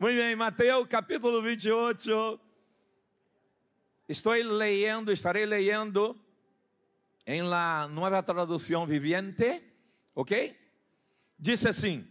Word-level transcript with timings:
Muito 0.00 0.16
bem, 0.16 0.36
Mateus 0.36 0.86
capítulo 0.86 1.42
28. 1.42 2.38
Estou 4.08 4.32
leyendo, 4.32 5.10
estarei 5.10 5.44
leyendo 5.44 6.16
em 7.26 7.42
la 7.42 7.88
nueva 7.88 8.22
tradução 8.22 8.86
viviente, 8.86 9.60
ok? 10.14 10.56
Disse 11.36 11.68
assim: 11.68 12.06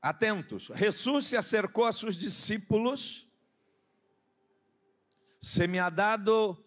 atentos, 0.00 0.70
Jesus 0.72 1.26
se 1.26 1.36
acercou 1.36 1.84
a 1.84 1.92
seus 1.92 2.16
discípulos, 2.16 3.26
se 5.40 5.66
me 5.66 5.80
ha 5.80 5.90
dado 5.90 6.64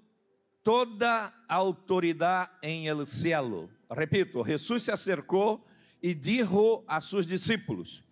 toda 0.62 1.34
autoridade 1.48 2.52
em 2.62 2.86
el 2.86 3.08
cielo. 3.08 3.70
Repito, 3.90 4.44
Jesus 4.44 4.84
se 4.84 4.92
acercou 4.92 5.66
e 6.04 6.14
dijo 6.14 6.84
a 6.86 7.00
seus 7.00 7.26
discípulos: 7.26 8.04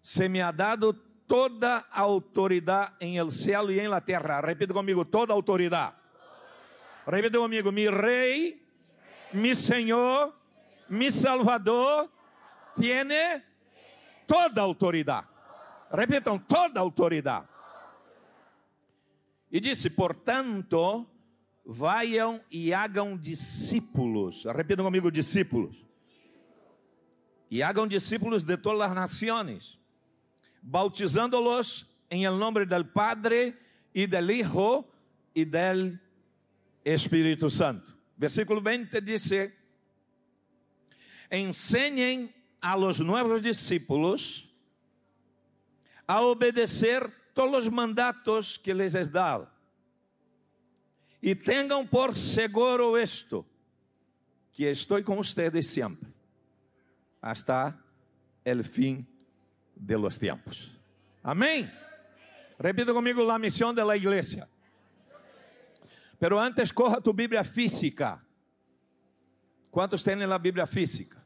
Se 0.00 0.26
me 0.26 0.40
ha 0.40 0.50
dado 0.50 1.06
toda 1.28 1.86
a 1.90 2.00
autoridade 2.00 2.94
em 3.00 3.18
el 3.18 3.30
cielo 3.30 3.70
e 3.70 3.78
em 3.78 3.86
la 3.86 4.00
terra. 4.00 4.40
Repita 4.40 4.72
comigo, 4.72 5.04
toda 5.04 5.34
autoridade. 5.34 5.94
Repita 7.06 7.38
comigo, 7.38 7.70
mi 7.70 7.88
rei, 7.88 8.60
mi 9.32 9.54
senhor, 9.54 10.34
mi 10.88 11.10
salvador, 11.10 12.10
tiene 12.80 13.44
toda 14.26 14.62
autoridade. 14.62 15.26
Repitam, 15.90 16.38
toda 16.38 16.80
a 16.80 16.82
autoridade. 16.82 17.46
E 19.50 19.60
disse, 19.60 19.88
portanto, 19.88 21.06
vayam 21.64 22.40
e 22.50 22.72
hagam 22.72 23.16
discípulos. 23.16 24.44
Repitam 24.44 24.84
comigo, 24.84 25.10
discípulos. 25.10 25.86
E 27.50 27.62
hagam 27.62 27.86
discípulos 27.86 28.44
de 28.44 28.58
todas 28.58 28.90
as 28.90 28.94
nações, 28.94 29.77
bautizando-los 30.62 31.86
el 32.10 32.38
nome 32.38 32.66
del 32.66 32.86
Padre 32.86 33.56
e 33.94 34.06
del 34.06 34.30
Hijo 34.30 34.88
e 35.34 35.44
del 35.44 35.98
Espírito 36.84 37.50
Santo. 37.50 37.92
Versículo 38.16 38.60
20 38.60 39.00
dice: 39.00 39.54
Enseñen 41.30 42.34
a 42.60 42.76
los 42.76 43.00
nuevos 43.00 43.42
discípulos 43.42 44.48
a 46.06 46.20
obedecer 46.22 47.12
todos 47.34 47.66
os 47.66 47.72
mandatos 47.72 48.58
que 48.58 48.74
les 48.74 48.94
es 48.94 49.10
dado. 49.10 49.48
E 51.20 51.34
tenham 51.34 51.86
por 51.86 52.14
seguro 52.14 52.96
esto, 52.96 53.44
que 54.52 54.64
estou 54.64 55.02
com 55.02 55.18
ustedes 55.18 55.66
sempre, 55.66 56.08
hasta 57.20 57.76
el 58.44 58.62
fin 58.62 59.06
de 59.78 59.96
los 59.96 60.18
tiempos. 60.18 60.76
Amém? 61.22 61.70
Repita 62.58 62.92
comigo 62.92 63.22
la 63.22 63.38
misión 63.38 63.74
de 63.74 63.84
la. 63.84 63.94
Pero 66.18 66.40
antes 66.40 66.72
corra 66.72 67.00
tu 67.00 67.12
Bíblia 67.12 67.44
física. 67.44 68.20
Quantos 69.70 70.02
têm 70.02 70.22
a 70.22 70.38
Bíblia 70.38 70.66
física? 70.66 71.22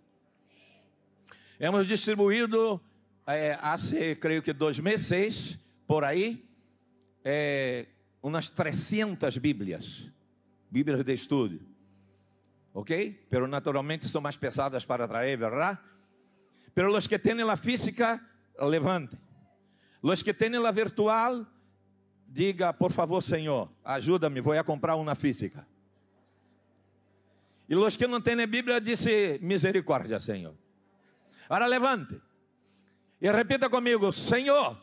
Hemos 1.59 1.89
distribuído, 1.89 2.83
eh, 3.27 3.57
hace 3.61 4.19
creio 4.19 4.43
que 4.43 4.53
dois 4.53 4.81
meses, 4.81 5.59
por 5.87 6.05
aí, 6.05 6.45
eh, 7.25 7.89
umas 8.21 8.51
300 8.51 9.39
Bíblias, 9.39 10.11
Bíblias 10.69 11.05
de 11.05 11.15
estudo. 11.15 11.59
¿Ok? 12.75 12.91
Pero 13.31 13.47
naturalmente 13.47 14.09
são 14.09 14.21
mais 14.21 14.37
pesadas 14.37 14.85
para 14.85 15.07
traer, 15.07 15.39
¿verdad? 15.39 15.79
Pero 16.75 16.91
los 16.91 17.07
que 17.07 17.19
têm 17.19 17.41
a 17.43 17.57
física, 17.57 18.21
levante. 18.59 19.17
Los 20.03 20.23
que 20.23 20.35
têm 20.35 20.55
a 20.57 20.71
virtual, 20.71 21.47
diga, 22.27 22.73
por 22.73 22.93
favor, 22.93 23.23
Senhor, 23.23 23.71
ajuda-me, 23.85 24.41
vou 24.41 24.59
a 24.59 24.65
comprar 24.65 24.97
uma 24.97 25.15
física. 25.15 25.67
E 27.69 27.75
los 27.75 27.97
que 27.97 28.07
não 28.07 28.21
têm 28.21 28.43
a 28.43 28.47
Bíblia, 28.47 28.81
disse, 28.81 29.39
misericórdia, 29.41 30.19
Senhor. 30.19 30.55
Agora 31.49 31.67
levante. 31.67 32.21
E 33.21 33.31
repita 33.31 33.71
comigo, 33.71 34.11
Senhor, 34.11 34.77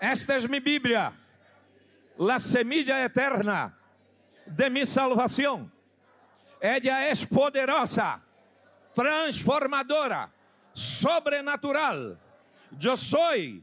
esta 0.00 0.34
é 0.34 0.48
minha 0.48 0.60
Bíblia, 0.60 1.12
la 2.18 2.38
semilla 2.38 3.04
eterna 3.04 3.78
de 4.46 4.68
mi 4.68 4.84
salvação. 4.84 5.70
Ella 6.60 7.02
é 7.02 7.12
poderosa, 7.26 8.20
transformadora, 8.94 10.32
sobrenatural. 10.74 12.18
Eu 12.82 12.96
sou 12.96 13.62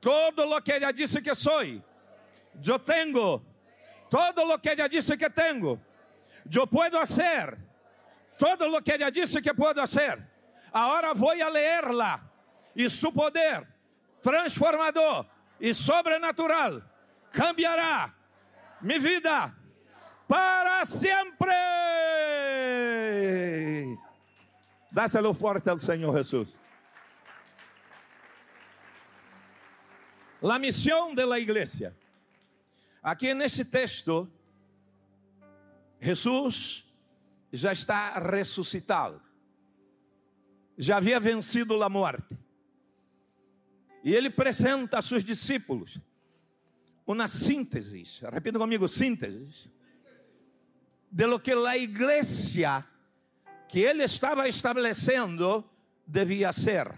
todo 0.00 0.44
lo 0.44 0.60
que 0.60 0.72
ella 0.72 0.92
disse 0.92 1.20
que 1.20 1.34
sou. 1.34 1.62
Eu 1.62 2.78
tenho 2.78 3.42
todo 4.10 4.44
lo 4.44 4.58
que 4.58 4.70
ella 4.70 4.88
disse 4.88 5.16
que 5.16 5.30
tenho. 5.30 5.80
Eu 6.52 6.66
puedo 6.66 6.98
hacer 6.98 7.58
todo 8.38 8.68
lo 8.68 8.80
que 8.82 8.92
ella 8.92 9.10
disse 9.10 9.42
que 9.42 9.52
puedo 9.52 9.80
hacer. 9.80 10.18
Agora 10.72 11.14
vou 11.14 11.30
a 11.30 11.48
leerla 11.48 12.20
e 12.74 12.88
su 12.88 13.12
poder 13.12 13.66
transformador 14.22 15.26
e 15.60 15.74
sobrenatural 15.74 16.82
cambiará 17.32 18.14
minha 18.80 19.00
vida 19.00 19.54
para 20.26 20.84
sempre. 20.84 21.48
Dáselo 24.92 25.34
forte 25.34 25.68
ao 25.68 25.78
Senhor 25.78 26.16
Jesus. 26.16 26.48
La 30.40 30.58
misión 30.58 31.14
de 31.14 31.26
la 31.26 31.38
iglesia. 31.38 31.94
Aqui 33.02 33.34
nesse 33.34 33.64
texto, 33.64 34.28
Jesus 36.00 36.84
já 37.52 37.72
está 37.72 38.18
ressuscitado. 38.18 39.20
Já 40.76 40.98
havia 40.98 41.18
vencido 41.18 41.82
a 41.82 41.88
morte. 41.88 42.36
E 44.04 44.14
ele 44.14 44.28
apresenta 44.28 44.98
a 44.98 45.02
seus 45.02 45.24
discípulos 45.24 46.00
uma 47.04 47.26
síntese, 47.26 48.04
repita 48.30 48.58
comigo, 48.58 48.86
síntese, 48.86 49.70
de 51.10 51.26
lo 51.26 51.40
que 51.40 51.52
a 51.52 51.76
igreja 51.76 52.86
que 53.66 53.80
ele 53.80 54.04
estava 54.04 54.46
estabelecendo 54.46 55.64
devia 56.06 56.52
ser. 56.52 56.92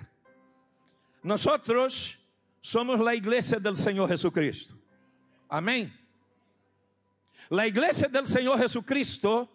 Nós 1.22 1.46
somos 2.62 3.00
a 3.06 3.14
igreja 3.14 3.58
do 3.58 3.74
Senhor 3.74 4.08
Jesucristo. 4.08 4.78
Amém? 5.48 5.92
A 7.50 7.66
igreja 7.66 8.08
do 8.08 8.26
Senhor 8.26 8.56
Jesucristo 8.58 9.48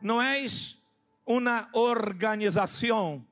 não 0.00 0.22
é 0.22 0.44
uma 1.26 1.68
organização, 1.72 3.26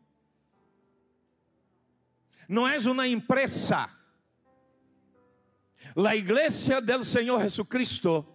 não 2.49 2.67
é 2.67 2.77
uma 2.79 3.07
empresa. 3.07 3.89
A 5.97 6.17
igreja 6.17 6.81
do 6.81 7.05
Senhor 7.05 7.41
Jesucristo 7.43 8.27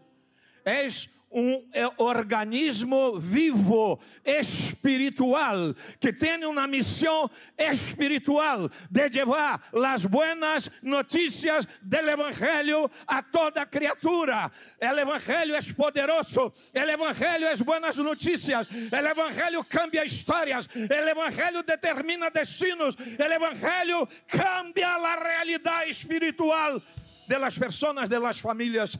é 0.63 0.87
um 1.35 1.61
organismo 1.97 3.19
vivo, 3.19 3.99
espiritual, 4.23 5.75
que 5.99 6.13
tem 6.13 6.45
uma 6.45 6.65
missão 6.65 7.29
espiritual 7.57 8.69
de 8.89 9.09
levar 9.09 9.61
as 9.85 10.05
buenas 10.05 10.71
notícias 10.81 11.67
do 11.81 11.97
Evangelho 11.97 12.89
a 13.05 13.21
toda 13.21 13.65
criatura. 13.65 14.49
O 14.81 14.99
Evangelho 14.99 15.55
é 15.55 15.59
poderoso, 15.73 16.53
o 16.73 16.79
Evangelho 16.79 17.47
é 17.47 17.55
buenas 17.57 17.97
notícias, 17.97 18.69
o 18.71 18.95
Evangelho 18.95 19.61
cambia 19.65 20.05
histórias, 20.05 20.67
o 20.67 21.09
Evangelho 21.09 21.63
determina 21.63 22.31
destinos, 22.31 22.95
o 22.95 23.21
Evangelho 23.21 24.07
cambia 24.25 24.87
a 24.87 25.15
realidade 25.15 25.91
espiritual 25.91 26.81
de 27.27 27.37
las 27.37 27.59
personas, 27.59 28.07
de 28.07 28.19
las 28.19 28.39
familias 28.39 28.97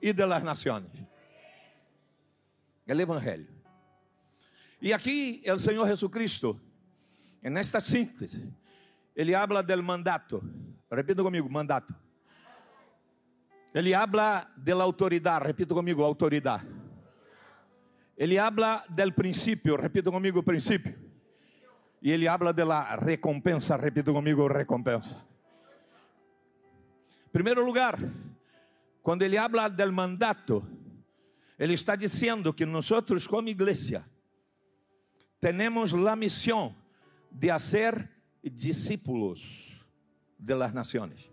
e 0.00 0.14
de 0.14 0.26
las 0.26 0.42
naciones 0.42 1.13
el 2.86 3.00
Evangelho. 3.00 3.48
E 4.80 4.92
aqui 4.92 5.42
o 5.50 5.58
Senhor 5.58 5.86
Jesucristo, 5.86 6.60
nesta 7.42 7.80
síntese, 7.80 8.52
ele 9.14 9.34
habla 9.34 9.62
del 9.62 9.82
mandato. 9.82 10.42
Repita 10.90 11.22
comigo, 11.22 11.48
mandato. 11.48 11.94
Ele 13.72 13.94
habla 13.94 14.52
de 14.56 14.74
la 14.74 14.84
autoridade. 14.84 15.46
Repita 15.46 15.74
comigo, 15.74 16.04
autoridade. 16.04 16.66
Ele 18.16 18.38
habla 18.38 18.84
del 18.88 19.12
princípio. 19.12 19.76
Repita 19.76 20.10
comigo, 20.10 20.42
princípio. 20.42 20.94
E 22.00 22.12
ele 22.12 22.28
habla 22.28 22.52
de 22.52 22.64
la 22.64 22.96
recompensa. 22.96 23.76
Repita 23.76 24.12
comigo, 24.12 24.46
recompensa. 24.46 25.16
Em 27.26 27.30
primeiro 27.32 27.64
lugar, 27.64 27.98
quando 29.02 29.22
ele 29.22 29.36
habla 29.36 29.68
del 29.68 29.90
mandato, 29.90 30.62
ele 31.58 31.74
está 31.74 31.96
dizendo 31.96 32.52
que 32.52 32.66
nós, 32.66 32.88
como 33.28 33.48
igreja, 33.48 34.04
temos 35.40 35.92
a 35.92 36.16
missão 36.16 36.74
de 37.30 37.58
ser 37.58 38.10
discípulos. 38.42 39.64
de 40.44 40.54
las 40.54 40.74
naciones. 40.74 41.30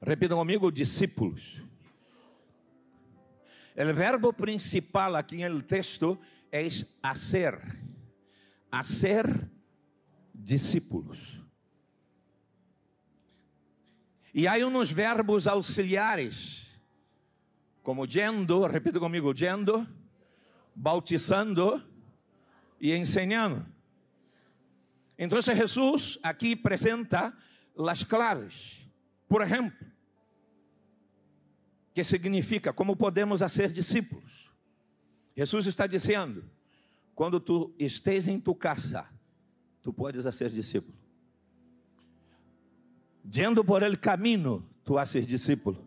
Repitam 0.00 0.38
comigo, 0.38 0.70
discípulos. 0.70 1.60
O 3.76 3.92
verbo 3.92 4.32
principal 4.32 5.16
aqui 5.16 5.46
no 5.48 5.62
texto 5.62 6.18
é 6.52 6.66
hacer, 7.02 7.58
hacer 8.70 9.50
discípulos. 10.32 11.40
E 14.32 14.46
há 14.46 14.54
uns 14.66 14.90
verbos 14.90 15.46
auxiliares, 15.46 16.65
como 17.86 18.04
yendo, 18.04 18.66
repita 18.66 18.98
comigo, 18.98 19.32
yendo, 19.32 19.86
bautizando 20.74 21.80
e 22.80 22.92
ensinando. 22.92 23.64
Então 25.16 25.40
Jesus 25.40 26.18
aqui 26.20 26.54
apresenta 26.54 27.32
as 27.78 28.02
claves. 28.02 28.84
Por 29.28 29.40
exemplo, 29.40 29.86
que 31.94 32.02
significa 32.02 32.72
como 32.72 32.96
podemos 32.96 33.40
ser 33.52 33.70
discípulos. 33.70 34.50
Jesus 35.36 35.66
está 35.66 35.86
dizendo: 35.86 36.42
quando 37.14 37.38
tu 37.38 37.72
estejas 37.78 38.26
em 38.26 38.40
tu 38.40 38.52
casa, 38.52 39.08
tu 39.80 39.92
podes 39.92 40.24
ser 40.34 40.50
discípulo. 40.50 40.98
Yendo 43.22 43.62
por 43.62 43.84
el 43.84 44.00
camino, 44.00 44.68
tu 44.82 44.98
haces 44.98 45.24
discípulo. 45.24 45.86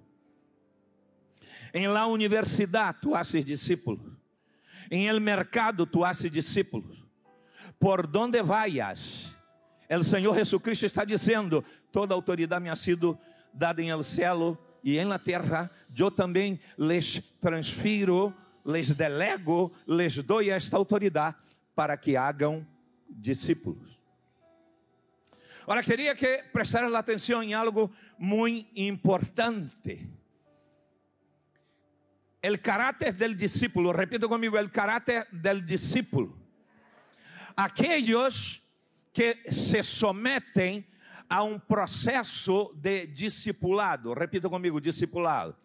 Em 1.73 1.87
la 1.87 2.05
universidade, 2.07 2.99
tu 3.01 3.15
haces 3.15 3.45
discípulo. 3.45 4.17
Em 4.89 5.07
el 5.07 5.19
mercado, 5.19 5.85
tu 5.85 6.03
haces 6.03 6.31
discípulo. 6.31 6.95
Por 7.77 8.07
donde 8.07 8.41
vayas, 8.41 9.35
o 9.89 10.03
Senhor 10.03 10.35
Jesucristo 10.35 10.85
está 10.85 11.05
dizendo: 11.05 11.63
toda 11.91 12.13
autoridade 12.13 12.63
me 12.63 12.69
ha 12.69 12.75
sido 12.75 13.17
dada 13.53 13.81
em 13.81 13.89
el 13.89 14.03
cielo 14.03 14.57
e 14.83 14.97
em 14.97 15.05
la 15.05 15.19
terra, 15.19 15.69
eu 15.97 16.09
também 16.09 16.59
les 16.77 17.21
transfiro, 17.39 18.33
les 18.65 18.95
delego, 18.95 19.71
les 19.87 20.15
dou 20.23 20.41
esta 20.41 20.77
autoridade 20.77 21.35
para 21.75 21.97
que 21.97 22.15
hagam 22.15 22.65
discípulos. 23.09 23.99
Agora, 25.63 25.83
queria 25.83 26.15
que 26.15 26.43
prestaran 26.51 26.95
atenção 26.95 27.43
em 27.43 27.53
algo 27.53 27.91
muito 28.17 28.69
importante. 28.75 30.09
El 32.41 32.61
caráter 32.61 33.15
del 33.15 33.35
discípulo, 33.35 33.91
repito 33.91 34.29
comigo, 34.29 34.57
el 34.57 34.71
caráter 34.71 35.27
del 35.31 35.65
discípulo. 35.65 36.37
Aqueles 37.55 38.61
que 39.11 39.43
se 39.51 39.83
sometem 39.83 40.85
a 41.27 41.43
um 41.43 41.59
processo 41.59 42.71
de 42.75 43.05
discipulado. 43.05 44.13
Repita 44.13 44.49
comigo, 44.49 44.79
discipulado. 44.79 45.55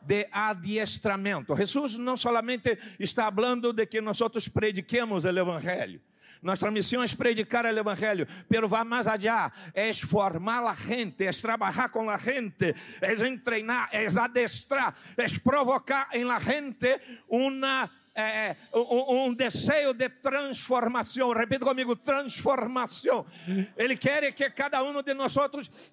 De 0.00 0.28
adiestramento. 0.30 1.56
Jesus 1.56 1.98
não 1.98 2.16
solamente 2.16 2.78
está 2.98 3.30
falando 3.30 3.72
de 3.72 3.86
que 3.86 4.00
nós 4.00 4.20
prediquemos 4.48 5.24
o 5.24 5.28
Evangelho. 5.28 6.00
Nossa 6.42 6.70
missão 6.70 7.02
é 7.02 7.06
predicar 7.08 7.64
o 7.64 7.68
Evangelho, 7.68 8.26
pero 8.48 8.68
vai 8.68 8.84
mais 8.84 9.06
allá, 9.06 9.50
é 9.74 9.92
formar 9.92 10.64
a 10.64 10.74
gente, 10.74 11.24
é 11.24 11.30
trabalhar 11.30 11.88
com 11.88 12.08
a 12.08 12.16
gente, 12.16 12.74
é 13.00 13.12
entrenar, 13.26 13.88
é 13.92 14.06
adestrar, 14.06 14.94
é 15.16 15.26
provocar 15.42 16.08
em 16.12 16.24
la 16.24 16.38
gente 16.38 17.00
uma 17.28 17.90
é, 18.16 18.56
um, 18.72 19.26
um, 19.26 19.34
desejo 19.34 19.92
de 19.92 20.08
transformação. 20.08 21.32
Repita 21.32 21.64
comigo: 21.64 21.94
transformação. 21.94 23.26
Ele 23.76 23.96
quer 23.96 24.32
que 24.32 24.48
cada 24.50 24.82
um 24.82 25.02
de 25.02 25.12
nós 25.12 25.36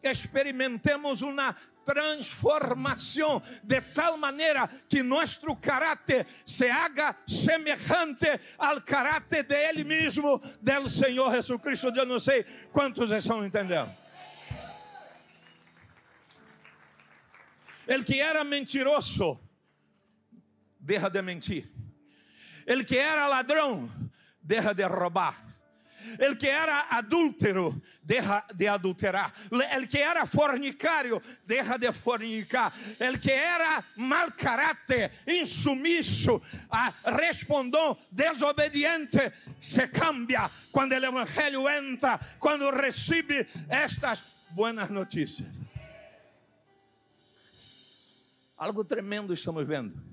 experimentemos 0.02 1.22
uma 1.22 1.56
transformação 1.86 3.44
de 3.62 3.82
tal 3.82 4.18
maneira 4.18 4.70
que 4.88 5.04
nosso 5.04 5.56
caráter 5.58 6.26
se 6.46 6.70
haga 6.70 7.16
semejante 7.28 8.40
ao 8.58 8.82
caráter 8.82 9.44
de 9.44 9.56
Ele 9.56 9.84
mesmo, 9.84 10.42
do 10.62 10.90
Senhor 10.90 11.30
Jesus 11.32 11.62
Cristo. 11.62 11.88
Eu 11.94 12.06
não 12.06 12.20
sei 12.20 12.46
quantos 12.72 13.12
estão 13.12 13.46
entendendo. 13.46 13.92
Ele 17.86 18.04
que 18.04 18.20
era 18.20 18.44
mentiroso, 18.46 19.38
deixa 20.80 21.10
de 21.10 21.22
mentir. 21.22 21.73
Ele 22.66 22.84
que 22.84 22.98
era 22.98 23.28
ladrão, 23.28 23.90
deixa 24.42 24.74
de 24.74 24.84
roubar. 24.84 25.54
Ele 26.20 26.36
que 26.36 26.48
era 26.48 26.88
adúltero, 26.90 27.82
deixa 28.04 28.46
de 28.54 28.68
adulterar. 28.68 29.34
Ele 29.72 29.88
que 29.88 30.00
era 30.00 30.26
fornicário, 30.26 31.22
deixa 31.46 31.78
de 31.78 31.92
fornicar. 31.92 32.74
Ele 33.00 33.18
que 33.18 33.32
era 33.32 33.84
mal 33.96 34.32
caráter, 34.32 35.12
insumisso, 35.26 36.42
respondeu, 37.06 37.98
desobediente, 38.12 39.32
se 39.60 39.88
cambia 39.88 40.50
quando 40.72 40.92
o 40.92 40.96
Evangelho 40.96 41.70
entra, 41.70 42.20
quando 42.40 42.70
recebe 42.70 43.48
estas 43.70 44.30
buenas 44.52 44.90
notícias. 44.90 45.48
Algo 48.58 48.84
tremendo 48.84 49.34
estamos 49.34 49.66
vendo 49.66 50.13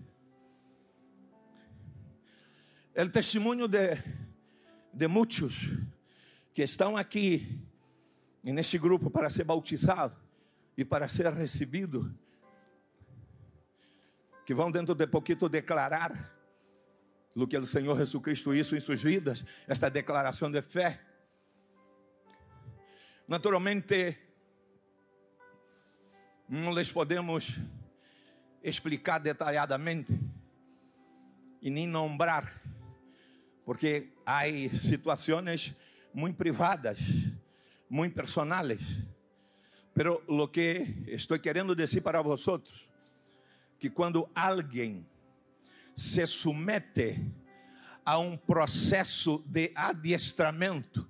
o 2.97 3.09
testemunho 3.09 3.69
de, 3.69 3.97
de 4.93 5.07
muitos 5.07 5.71
que 6.53 6.63
estão 6.63 6.97
aqui 6.97 7.63
neste 8.43 8.79
grupo 8.79 9.11
para 9.11 9.31
ser 9.31 9.45
bautizado 9.45 10.17
e 10.77 10.85
para 10.85 11.09
ser 11.09 11.33
recebido, 11.33 12.13
que 14.45 14.55
vão 14.55 14.71
dentro 14.71 14.95
de 14.95 15.07
pouquinho 15.07 15.49
declarar 15.49 16.37
o 17.35 17.47
que 17.47 17.57
o 17.57 17.65
Senhor 17.65 17.97
Jesus 17.97 18.23
Cristo 18.23 18.55
hizo 18.55 18.77
em 18.77 18.81
suas 18.81 19.03
vidas, 19.03 19.45
esta 19.67 19.89
declaração 19.89 20.51
de 20.51 20.61
fé. 20.61 21.01
Naturalmente, 23.29 24.19
não 26.49 26.73
les 26.73 26.91
podemos 26.91 27.57
explicar 28.63 29.21
detalhadamente 29.21 30.19
e 31.63 31.71
nem 31.71 31.87
nombrar 31.87 32.60
porque 33.71 34.09
há 34.27 34.43
situações 34.75 35.77
muito 36.13 36.35
privadas, 36.35 36.99
muito 37.89 38.17
personales. 38.17 38.83
Pero 39.95 40.25
lo 40.27 40.49
que 40.49 41.05
estou 41.07 41.39
querendo 41.39 41.77
dizer 41.77 42.01
para 42.01 42.21
vosotros, 42.21 42.91
que 43.79 43.89
quando 43.89 44.29
alguém 44.35 45.07
se 45.95 46.27
submete 46.27 47.25
a 48.05 48.19
um 48.19 48.37
processo 48.37 49.41
de 49.47 49.71
adiestramento, 49.77 51.09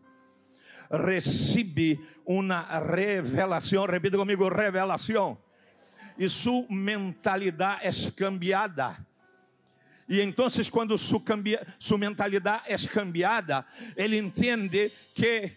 recebe 0.91 1.99
uma 2.27 2.61
revelação, 2.79 3.87
repita 3.87 4.19
comigo, 4.19 4.47
revelação, 4.51 5.39
e 6.19 6.29
sua 6.29 6.67
mentalidade 6.69 7.87
é 7.87 8.11
cambiada 8.11 8.99
e 10.11 10.21
então, 10.21 10.49
quando 10.73 10.99
sua, 10.99 11.23
sua 11.79 11.97
mentalidade 11.97 12.65
é 12.67 12.77
cambiada, 12.77 13.65
ele 13.97 14.19
entende 14.19 14.91
que 15.15 15.53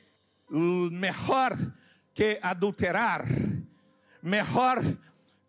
melhor 0.47 1.57
que 2.13 2.37
adulterar, 2.39 3.25
melhor 4.21 4.77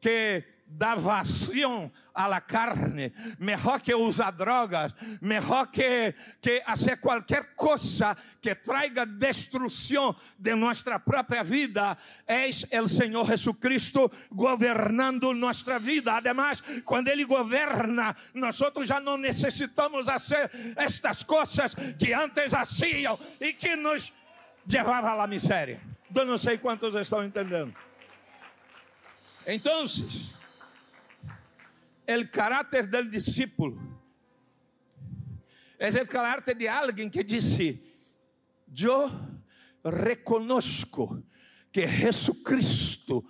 que 0.01 0.43
dar 0.77 0.99
vazão 0.99 1.91
à 2.15 2.27
la 2.29 2.41
carne, 2.41 3.13
melhor 3.39 3.81
que 3.81 3.95
usar 3.95 4.31
drogas, 4.31 4.93
melhor 5.21 5.67
que, 5.67 6.15
que 6.41 6.63
fazer 6.65 6.97
qualquer 6.99 7.55
coisa 7.55 8.17
que 8.41 8.55
traga 8.55 9.05
destruição 9.05 10.15
de 10.39 10.55
nossa 10.55 10.99
própria 10.99 11.43
vida, 11.43 11.97
é 12.27 12.81
o 12.81 12.89
Senhor 12.89 13.27
Jesus 13.27 13.57
Cristo 13.59 14.11
governando 14.31 15.33
nossa 15.33 15.79
vida. 15.79 16.15
Además, 16.15 16.63
quando 16.85 17.09
Ele 17.09 17.25
governa, 17.25 18.15
nós 18.33 18.59
já 18.83 19.01
não 19.01 19.17
necessitamos 19.17 20.07
fazer 20.07 20.51
estas 20.77 21.23
coisas 21.23 21.75
que 21.99 22.13
antes 22.13 22.51
faziam 22.51 23.19
e 23.41 23.53
que 23.53 23.75
nos 23.77 24.13
levavam 24.69 25.21
à 25.21 25.27
miséria. 25.27 25.81
Eu 26.15 26.25
não 26.25 26.37
sei 26.37 26.59
quantos 26.59 26.95
estão 26.95 27.25
entendendo. 27.25 27.75
Então, 29.47 29.85
el 32.07 32.31
caráter 32.31 32.89
del 32.89 33.11
discípulo 33.11 33.79
es 35.79 35.95
el 35.95 36.09
caráter 36.09 36.57
de 36.57 36.69
alguien 36.69 37.11
que 37.11 37.25
dice, 37.25 37.83
yo 38.67 39.11
reconozco 39.83 41.23
que 41.71 41.87
Jesucristo 41.87 43.25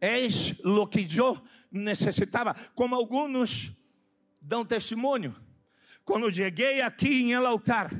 es 0.00 0.58
lo 0.62 0.88
que 0.90 1.06
yo 1.06 1.42
necessitava, 1.70 2.54
como 2.74 2.96
alguns 2.96 3.72
dão 4.40 4.64
testemunho. 4.64 5.34
Quando 6.04 6.30
cheguei 6.30 6.80
aqui 6.80 7.22
em 7.22 7.32
el 7.32 7.46
altar, 7.46 7.90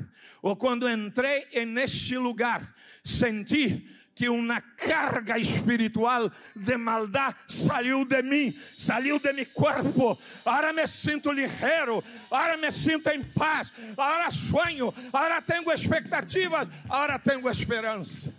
ou 0.41 0.55
quando 0.55 0.87
entrei 0.87 1.65
neste 1.65 2.17
lugar, 2.17 2.73
senti 3.03 3.85
que 4.17 4.27
uma 4.27 4.59
carga 4.59 5.37
espiritual 5.37 6.31
de 6.55 6.75
maldade 6.75 7.37
saiu 7.47 8.03
de 8.03 8.23
mim, 8.23 8.59
saiu 8.75 9.19
de 9.19 9.31
meu 9.31 9.45
corpo. 9.53 10.17
Agora 10.43 10.73
me 10.73 10.87
sinto 10.87 11.31
ligeiro, 11.31 12.03
agora 12.31 12.57
me 12.57 12.71
sinto 12.71 13.07
em 13.09 13.23
paz, 13.23 13.71
agora 13.91 14.31
sonho, 14.31 14.91
agora 15.13 15.39
tenho 15.39 15.71
expectativas, 15.71 16.67
agora 16.85 17.19
tenho 17.19 17.47
esperança. 17.47 18.33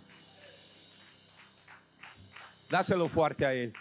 Dá-se-lo 2.69 3.07
forte 3.07 3.45
a 3.45 3.55
Ele. 3.55 3.73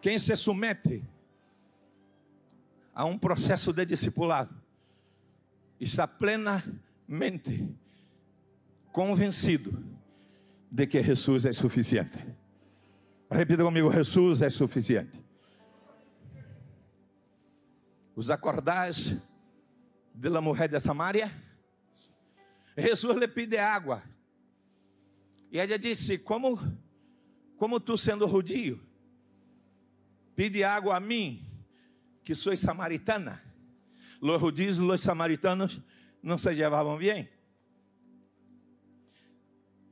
Quem 0.00 0.18
se 0.18 0.34
submete 0.36 1.15
a 2.96 3.04
um 3.04 3.18
processo 3.18 3.74
de 3.74 3.84
discipulado 3.84 4.58
está 5.78 6.08
plenamente 6.08 7.76
convencido 8.90 9.84
de 10.70 10.86
que 10.86 11.02
Jesus 11.02 11.44
é 11.44 11.52
suficiente. 11.52 12.18
Repita 13.30 13.62
comigo: 13.62 13.92
Jesus 13.92 14.40
é 14.40 14.48
suficiente. 14.48 15.22
Os 18.14 18.30
acordais 18.30 19.14
da 20.14 20.40
mulher 20.40 20.70
de 20.70 20.80
Samaria, 20.80 21.30
Jesus 22.74 23.18
lhe 23.18 23.28
pede 23.28 23.58
água. 23.58 24.02
E 25.52 25.58
ela 25.58 25.78
disse: 25.78 26.16
Como, 26.16 26.58
como 27.58 27.78
tu 27.78 27.98
sendo 27.98 28.24
rudio, 28.24 28.80
pede 30.34 30.64
água 30.64 30.96
a 30.96 31.00
mim, 31.00 31.46
que 32.26 32.34
sou 32.34 32.56
samaritana. 32.56 33.40
Los 34.20 34.40
judíos, 34.40 34.78
los 34.78 35.00
samaritanos 35.00 35.80
não 36.20 36.36
se 36.36 36.52
llevavam 36.52 36.98
bem. 36.98 37.28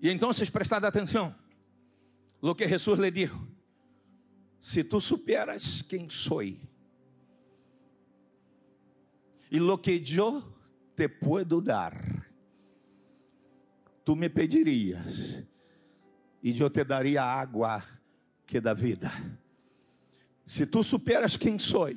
E 0.02 0.10
então, 0.10 0.30
prestad 0.52 0.84
atenção, 0.84 1.32
lo 2.42 2.56
que 2.56 2.66
Jesus 2.66 2.98
lhe 2.98 3.10
dijo: 3.12 3.38
Se 4.60 4.82
tu 4.82 5.00
superas 5.00 5.80
quem 5.82 6.10
sou 6.10 6.42
e 6.42 6.58
lo 9.52 9.78
que 9.78 10.02
eu 10.16 10.42
te 10.96 11.08
puedo 11.08 11.60
dar, 11.60 11.94
tu 14.04 14.16
me 14.16 14.28
pedirias 14.28 15.44
e 16.42 16.58
eu 16.60 16.68
te 16.68 16.82
daria 16.82 17.22
água 17.22 17.84
que 18.44 18.60
dá 18.60 18.74
vida. 18.74 19.12
Se 20.44 20.66
tu 20.66 20.82
superas 20.82 21.36
quem 21.36 21.58
sou 21.60 21.88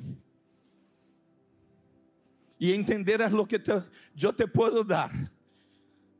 e 2.60 2.74
entenderas 2.74 3.32
lo 3.32 3.46
que 3.46 3.58
te, 3.58 3.72
eu 4.20 4.32
te 4.32 4.46
puedo 4.46 4.82
dar, 4.82 5.12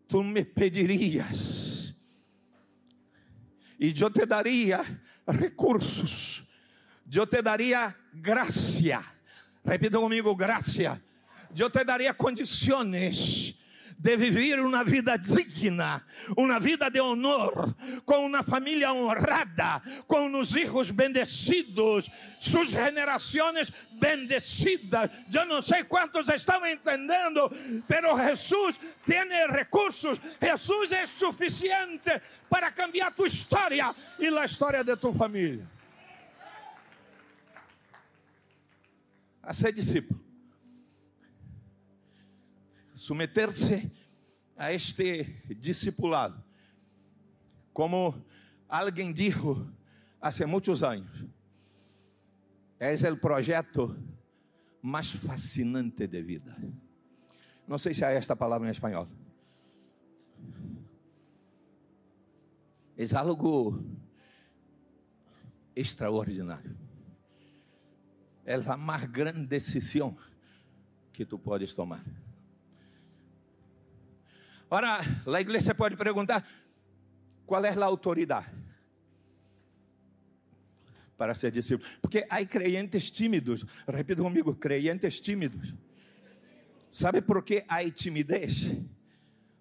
tu 0.06 0.22
me 0.22 0.44
pedirias 0.44 1.96
e 3.78 3.94
eu 3.98 4.10
te 4.10 4.26
daria 4.26 4.82
recursos, 5.26 6.44
eu 7.12 7.26
te 7.26 7.40
daria 7.40 7.94
graça. 8.12 9.04
Repita 9.64 9.98
comigo, 9.98 10.34
graça. 10.34 11.00
Eu 11.56 11.70
te 11.70 11.84
daria 11.84 12.12
condições 12.12 13.57
de 13.98 14.16
vivir 14.16 14.60
uma 14.60 14.84
vida 14.84 15.16
digna, 15.16 16.04
uma 16.36 16.60
vida 16.60 16.88
de 16.88 17.00
honor, 17.00 17.74
com 18.04 18.24
uma 18.24 18.44
família 18.44 18.92
honrada, 18.92 19.82
com 20.06 20.38
os 20.38 20.52
filhos 20.52 20.90
bendecidos, 20.90 22.08
suas 22.40 22.68
gerações 22.68 23.72
bendecidas. 23.98 25.10
Eu 25.34 25.46
não 25.46 25.60
sei 25.60 25.82
quantos 25.82 26.28
estão 26.28 26.64
entendendo, 26.64 27.50
pero 27.88 28.16
Jesus 28.16 28.78
tem 29.04 29.28
recursos, 29.50 30.20
Jesus 30.40 30.92
é 30.92 31.04
suficiente 31.04 32.22
para 32.48 32.70
cambiar 32.70 33.12
tua 33.12 33.26
história 33.26 33.92
e 34.20 34.28
a 34.28 34.44
história 34.44 34.84
de 34.84 34.96
tua 34.96 35.12
família. 35.12 35.66
A 39.42 39.52
ser 39.52 39.72
discípulo 39.72 40.27
submeter-se 42.98 43.92
a 44.56 44.72
este 44.72 45.40
discipulado. 45.56 46.42
Como 47.72 48.12
alguém 48.68 49.12
disse 49.12 49.38
há 50.20 50.46
muitos 50.48 50.82
anos, 50.82 51.24
é 52.80 53.10
o 53.10 53.16
projeto 53.16 53.96
mais 54.82 55.12
fascinante 55.12 56.08
de 56.08 56.22
vida. 56.22 56.56
Não 57.68 57.78
sei 57.78 57.94
se 57.94 58.04
há 58.04 58.10
esta 58.10 58.34
palavra 58.34 58.66
em 58.66 58.72
espanhol. 58.72 59.06
É 62.96 63.16
algo 63.16 63.80
extraordinário. 65.76 66.76
É 68.44 68.54
a 68.54 68.76
mais 68.76 69.04
grande 69.04 69.46
decisão 69.46 70.16
que 71.12 71.24
tu 71.24 71.38
podes 71.38 71.72
tomar. 71.72 72.04
Ora, 74.70 75.00
a 75.26 75.40
igreja 75.40 75.74
pode 75.74 75.96
perguntar: 75.96 76.46
qual 77.46 77.64
é 77.64 77.70
a 77.70 77.84
autoridade 77.84 78.48
para 81.16 81.34
ser 81.34 81.50
discípulo? 81.50 81.88
Porque 82.00 82.26
há 82.28 82.44
crentes 82.44 83.10
tímidos, 83.10 83.64
repita 83.86 84.22
comigo: 84.22 84.54
crentes 84.54 85.20
tímidos. 85.20 85.74
Sabe 86.90 87.22
por 87.22 87.42
que 87.42 87.64
há 87.68 87.82
timidez? 87.90 88.76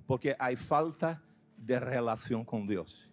Porque 0.05 0.35
há 0.37 0.55
falta 0.55 1.21
de 1.57 1.77
relação 1.79 2.43
com 2.43 2.65
Deus. 2.65 3.07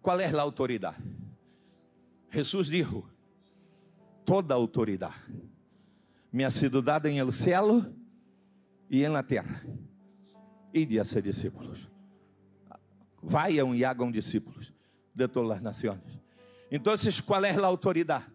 Qual 0.00 0.18
é 0.20 0.26
a 0.26 0.40
autoridade? 0.40 1.02
Jesus 2.30 2.68
disse: 2.68 3.02
toda 4.24 4.54
autoridade 4.54 5.20
me 6.32 6.44
ha 6.44 6.50
sido 6.50 6.80
dada 6.80 7.08
em 7.08 7.18
el 7.18 7.32
cielo 7.32 7.86
e 8.88 9.04
em 9.04 9.12
la 9.12 9.22
terra. 9.22 9.62
Ide 10.72 11.00
a 11.00 11.04
ser 11.04 11.22
discípulos. 11.22 11.88
Vayan 13.22 13.74
e 13.74 13.84
hagam 13.84 14.10
discípulos 14.10 14.72
de 15.14 15.28
todas 15.28 15.58
as 15.58 15.62
nações. 15.62 16.00
Então, 16.70 16.94
qual 17.26 17.44
é 17.44 17.50
a 17.50 17.66
autoridade? 17.66 18.26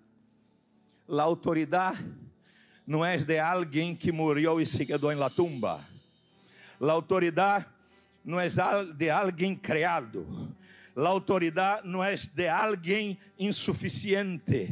A 1.07 1.21
autoridade 1.21 2.03
não 2.85 3.03
é 3.03 3.17
de 3.17 3.39
alguém 3.39 3.95
que 3.95 4.11
morreu 4.11 4.59
e 4.59 4.65
se 4.65 4.85
quedou 4.85 5.11
em 5.11 5.15
la 5.15 5.29
tumba. 5.29 5.79
A 6.79 6.91
autoridade 6.91 7.65
não 8.23 8.39
é 8.39 8.47
de 8.95 9.09
alguém 9.09 9.55
criado. 9.55 10.53
A 10.95 11.07
autoridade 11.07 11.87
não 11.87 12.03
é 12.03 12.15
de 12.15 12.47
alguém 12.47 13.17
insuficiente 13.39 14.71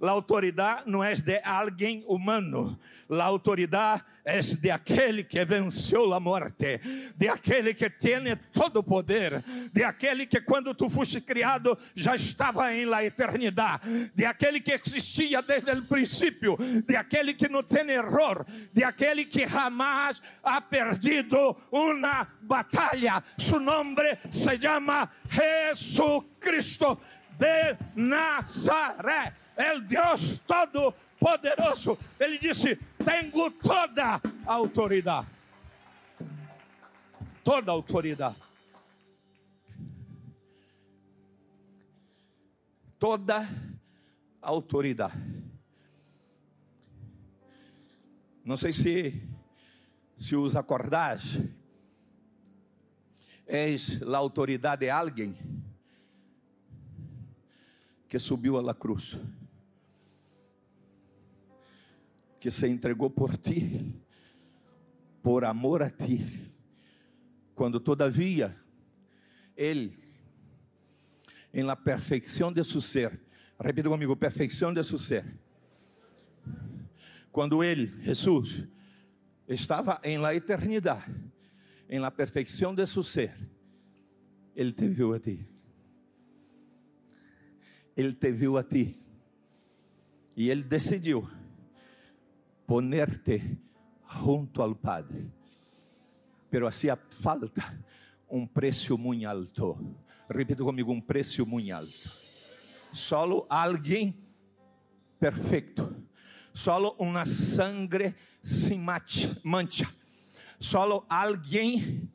a 0.00 0.10
autoridade 0.10 0.82
não 0.86 1.02
é 1.04 1.14
de 1.14 1.40
alguém 1.44 2.04
humano, 2.06 2.78
a 3.08 3.24
autoridade 3.24 4.02
é 4.24 4.40
de 4.40 4.70
aquele 4.70 5.24
que 5.24 5.44
venceu 5.44 6.12
a 6.14 6.20
morte, 6.20 6.80
de 7.16 7.28
aquele 7.28 7.74
que 7.74 7.90
tem 7.90 8.36
todo 8.52 8.82
poder, 8.82 9.42
de 9.72 9.82
aquele 9.82 10.26
que 10.26 10.40
quando 10.40 10.74
tu 10.74 10.88
foste 10.88 11.20
criado 11.20 11.76
já 11.94 12.14
estava 12.14 12.72
em 12.72 12.84
la 12.84 13.04
eternidade, 13.04 14.10
de 14.14 14.24
aquele 14.24 14.60
que 14.60 14.72
existia 14.72 15.42
desde 15.42 15.72
o 15.72 15.84
princípio, 15.84 16.56
de 16.86 16.96
aquele 16.96 17.34
que 17.34 17.48
não 17.48 17.62
tem 17.62 17.90
erro, 17.90 18.46
de 18.72 18.84
aquele 18.84 19.24
que 19.24 19.46
jamais 19.46 20.22
ha 20.42 20.60
perdido 20.60 21.56
uma 21.70 22.26
batalha. 22.42 23.22
Su 23.38 23.58
nome 23.58 24.18
se 24.30 24.60
chama 24.60 25.10
Jesus 25.28 26.24
Cristo 26.38 26.98
de 27.38 27.76
Nazaré 27.96 29.32
é 29.60 29.78
Deus 29.80 30.40
Todo-Poderoso. 30.40 31.98
Ele 32.18 32.38
disse: 32.38 32.76
Tenho 33.04 33.50
toda 33.50 34.20
a 34.46 34.52
autoridade. 34.52 35.28
Toda 37.44 37.70
a 37.70 37.74
autoridade. 37.74 38.36
Toda 42.98 43.48
a 44.42 44.48
autoridade. 44.48 45.14
Não 48.44 48.56
sei 48.56 48.72
se, 48.72 49.22
se 50.16 50.34
os 50.34 50.56
acordais, 50.56 51.38
és 53.46 54.00
a 54.02 54.16
autoridade 54.16 54.80
de 54.80 54.90
alguém 54.90 55.36
que 58.08 58.18
subiu 58.18 58.60
la 58.60 58.74
cruz 58.74 59.16
que 62.40 62.50
se 62.50 62.66
entregou 62.66 63.10
por 63.10 63.36
ti, 63.36 63.94
por 65.22 65.44
amor 65.44 65.82
a 65.82 65.90
ti, 65.90 66.50
quando 67.54 67.78
todavia 67.78 68.56
Ele 69.54 70.00
em 71.52 71.62
la 71.62 71.76
perfeição 71.76 72.52
de 72.52 72.64
su 72.64 72.80
ser. 72.80 73.20
Repita 73.58 73.88
comigo, 73.88 74.16
perfeição 74.16 74.72
de 74.72 74.82
su 74.82 74.98
ser. 74.98 75.24
Quando 77.30 77.62
ele, 77.62 77.92
Jesus, 78.02 78.64
estava 79.46 80.00
em 80.02 80.18
la 80.18 80.34
eternidade, 80.34 81.14
em 81.88 81.98
la 81.98 82.10
perfeição 82.10 82.74
de 82.74 82.86
su 82.86 83.02
ser, 83.02 83.36
ele 84.56 84.72
te 84.72 84.88
viu 84.88 85.12
a 85.12 85.20
ti. 85.20 85.46
Ele 87.96 88.12
te 88.14 88.32
viu 88.32 88.56
a 88.56 88.64
ti. 88.64 88.96
E 90.34 90.48
ele 90.48 90.62
decidiu 90.62 91.28
ponerte 92.70 93.58
junto 94.22 94.62
ao 94.62 94.76
Padre. 94.76 95.28
Pero 96.48 96.68
hacía 96.68 96.96
falta 96.96 97.82
um 98.30 98.46
preço 98.46 98.96
muito 98.96 99.26
alto. 99.26 99.76
Repita 100.28 100.62
comigo, 100.62 100.92
um 100.92 101.00
preço 101.00 101.44
muito 101.44 101.72
alto. 101.72 101.90
Solo 102.92 103.44
alguém 103.50 104.14
perfeito. 105.18 105.96
Solo 106.54 106.94
uma 106.96 107.26
sangre 107.26 108.14
sem 108.40 108.78
mancha. 109.42 109.92
Solo 110.60 111.04
alguém 111.08 112.08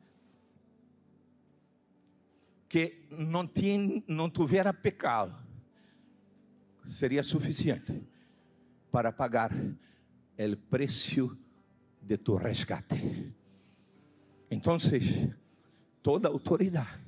que 2.66 3.06
não, 3.10 3.46
tinha, 3.46 4.02
não 4.08 4.30
tivera 4.30 4.72
pecado 4.72 5.36
seria 6.86 7.22
suficiente 7.22 8.02
para 8.90 9.12
pagar 9.12 9.52
o 10.38 10.56
preço 10.56 11.36
de 12.02 12.16
tu 12.16 12.36
resgate. 12.36 13.32
Então, 14.50 14.76
toda 16.02 16.28
autoridade, 16.28 17.00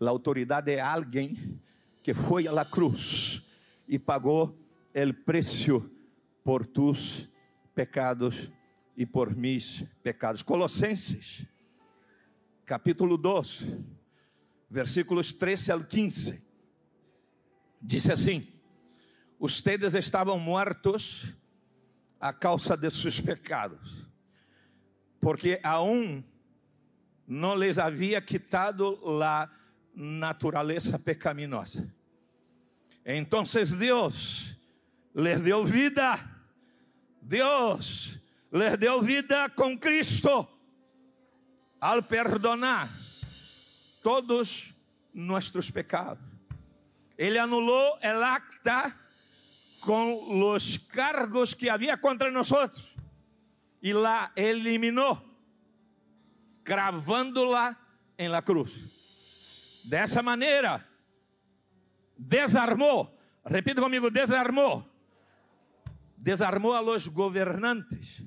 a 0.00 0.08
autoridade 0.08 0.70
é 0.70 0.80
alguém 0.80 1.60
que 2.04 2.14
foi 2.14 2.46
a 2.46 2.52
la 2.52 2.64
cruz 2.64 3.42
e 3.88 3.98
pagou 3.98 4.56
o 4.94 5.14
preço 5.24 5.90
por 6.44 6.66
tus 6.66 7.28
pecados 7.74 8.50
e 8.96 9.04
por 9.04 9.34
mis 9.34 9.84
pecados. 10.02 10.42
Colossenses, 10.42 11.44
capítulo 12.64 13.16
2, 13.16 13.66
versículos 14.70 15.32
13 15.32 15.72
ao 15.72 15.84
15. 15.84 16.42
Disse 17.82 18.12
assim: 18.12 18.46
Ustedes 19.38 19.94
estavam 19.94 20.38
mortos 20.38 21.34
a 22.20 22.32
causa 22.32 22.76
de 22.76 22.90
seus 22.90 23.20
pecados, 23.20 24.06
porque 25.20 25.60
aún 25.62 26.24
não 27.26 27.54
les 27.54 27.78
havia 27.78 28.20
quitado 28.20 28.98
a 29.22 29.48
natureza 29.94 30.98
pecaminosa. 30.98 31.92
Então 33.04 33.42
Deus 33.78 34.56
les 35.14 35.40
deu 35.40 35.64
vida, 35.64 36.18
Deus 37.20 38.18
les 38.52 38.76
deu 38.78 39.00
vida 39.00 39.48
com 39.50 39.78
Cristo, 39.78 40.48
al 41.80 42.02
perdonar 42.02 42.88
todos 44.02 44.74
nossos 45.12 45.70
pecados. 45.70 46.24
Ele 47.16 47.38
anulou 47.38 47.98
el 48.02 48.22
acta 48.22 48.94
com 49.86 50.52
os 50.52 50.76
cargos 50.76 51.54
que 51.54 51.70
havia 51.70 51.96
contra 51.96 52.28
nós 52.28 52.50
e 53.80 53.92
la 53.92 54.32
eliminou, 54.34 55.22
cravando-la 56.64 57.78
em 58.18 58.28
la 58.28 58.42
cruz. 58.42 58.72
Dessa 59.84 60.20
maneira, 60.24 60.84
desarmou, 62.18 63.16
repita 63.44 63.80
comigo, 63.80 64.10
desarmou, 64.10 64.84
desarmou 66.16 66.74
a 66.74 66.80
los 66.80 67.06
governantes 67.06 68.24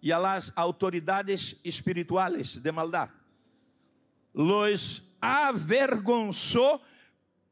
e 0.00 0.10
a 0.10 0.16
las 0.16 0.50
autoridades 0.56 1.60
espirituales 1.62 2.56
de 2.56 2.72
maldade, 2.72 3.12
los 4.32 5.02
avergonzou 5.20 6.80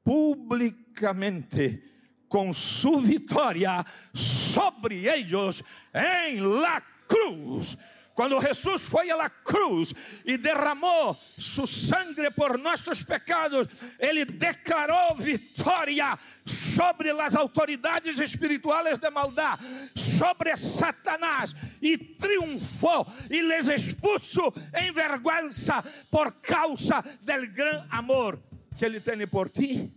publicamente 0.03 1.94
com 2.35 2.53
sua 2.53 3.01
vitória 3.01 3.87
sobre 4.13 5.07
eles 5.07 5.63
em 6.27 6.41
la 6.41 6.83
cruz. 7.07 7.79
Quando 8.13 8.41
Jesus 8.41 8.89
foi 8.89 9.09
à 9.13 9.31
cruz 9.31 9.95
e 10.25 10.37
derramou 10.37 11.17
sua 11.39 11.69
sangue 11.69 12.29
por 12.33 12.59
nossos 12.59 13.05
pecados, 13.05 13.69
ele 14.01 14.25
declarou 14.25 15.15
vitória 15.15 16.19
sobre 16.45 17.11
as 17.11 17.37
autoridades 17.37 18.19
espirituais 18.19 18.99
de 18.99 19.11
maldade, 19.11 19.63
sobre 19.95 20.57
Satanás, 20.57 21.55
e 21.81 21.97
triunfou 21.97 23.07
e 23.31 23.43
les 23.43 23.69
expulsou 23.69 24.53
em 24.77 24.93
vergüenza 24.93 25.85
por 26.11 26.33
causa 26.33 27.01
do 27.01 27.47
grande 27.47 27.87
amor 27.91 28.43
que 28.77 28.85
ele 28.85 28.99
tem 28.99 29.25
por 29.25 29.49
ti 29.49 29.93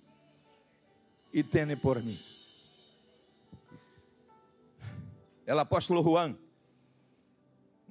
e 1.37 1.43
tem 1.43 1.77
por 1.77 2.01
mim. 2.01 2.17
É 5.45 5.53
o 5.53 5.59
apóstolo 5.59 6.01
Juan 6.01 6.35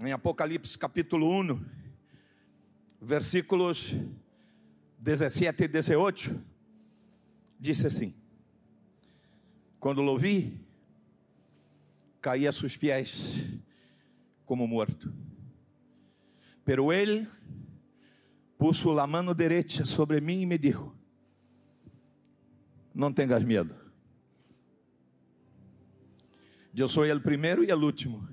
em 0.00 0.10
Apocalipse 0.10 0.76
capítulo 0.76 1.30
1, 1.30 1.64
versículos 3.00 3.94
17 4.98 5.62
e 5.62 5.68
18, 5.68 6.44
disse 7.56 7.86
assim: 7.86 8.12
Quando 9.78 9.98
o 9.98 10.06
ouvi, 10.06 10.60
caí 12.20 12.48
a 12.48 12.52
seus 12.52 12.76
pés 12.76 13.44
como 14.44 14.66
morto. 14.66 15.12
Pero 16.64 16.92
ele 16.92 17.28
puso 18.58 18.98
a 18.98 19.06
mão 19.06 19.32
direita 19.32 19.84
sobre 19.84 20.20
mim 20.20 20.40
e 20.40 20.46
me 20.46 20.58
disse: 20.58 20.95
Não 22.96 23.12
tenhas 23.12 23.44
medo. 23.44 23.74
Eu 26.74 26.88
sou 26.88 27.04
o 27.04 27.20
primeiro 27.20 27.62
e 27.62 27.70
o 27.70 27.78
último 27.78 28.26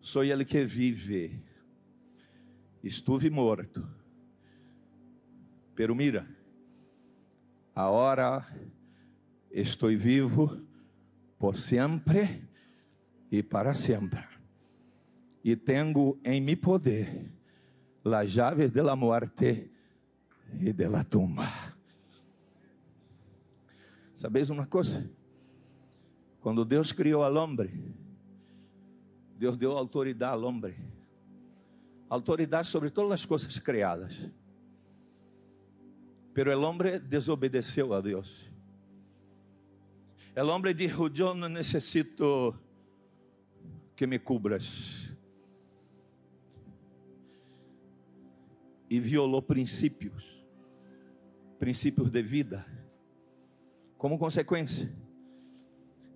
sou 0.00 0.22
ele 0.22 0.44
que 0.44 0.64
vive. 0.64 1.42
Estuve 2.84 3.28
morto. 3.28 3.84
Pero 5.74 5.92
mira, 5.92 6.24
agora 7.74 8.46
estou 9.50 9.88
vivo 9.96 10.64
por 11.36 11.58
sempre 11.58 12.48
e 13.28 13.42
para 13.42 13.74
sempre. 13.74 14.24
E 15.42 15.56
tenho 15.56 16.16
em 16.24 16.40
mi 16.40 16.54
poder 16.54 17.28
as 18.04 18.30
chaves 18.30 18.70
de 18.70 18.82
la 18.82 18.94
muerte 18.94 19.68
e 20.60 20.72
de 20.72 20.88
la 20.88 21.02
tumba. 21.02 21.75
Sabeis 24.16 24.48
uma 24.48 24.66
coisa? 24.66 25.08
Quando 26.40 26.64
Deus 26.64 26.90
criou 26.90 27.22
al 27.22 27.36
homem, 27.36 27.94
Deus 29.38 29.58
deu 29.58 29.72
autoridade 29.72 30.32
ao 30.32 30.42
homem. 30.44 30.74
Autoridade 32.08 32.66
sobre 32.68 32.88
todas 32.88 33.20
as 33.20 33.26
coisas 33.26 33.58
criadas. 33.58 34.18
Pero 36.32 36.50
el 36.50 36.64
hombre 36.64 36.98
desobedeceu 36.98 37.92
a 37.92 38.00
Deus. 38.00 38.50
El 40.34 40.48
hombre 40.48 40.72
dijo: 40.72 41.08
Yo 41.08 41.34
no 41.34 41.48
necesito 41.48 42.58
que 43.94 44.06
me 44.06 44.18
cubras. 44.18 45.14
E 48.88 48.98
violou 48.98 49.42
princípios, 49.42 50.42
princípios 51.58 52.10
de 52.10 52.22
vida. 52.22 52.75
Como 53.96 54.18
consequência, 54.18 54.90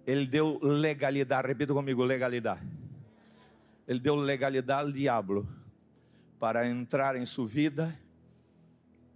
ele 0.06 0.26
deu 0.26 0.58
legalidade. 0.62 1.48
Repita 1.48 1.72
comigo: 1.72 2.02
legalidade 2.02 2.80
ele 3.90 3.98
deu 3.98 4.14
legalidade 4.14 4.84
ao 4.86 4.92
diabo 4.92 5.48
para 6.38 6.64
entrar 6.68 7.16
em 7.16 7.26
sua 7.26 7.44
vida, 7.48 7.92